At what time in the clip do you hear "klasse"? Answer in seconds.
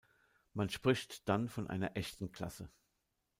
2.31-2.71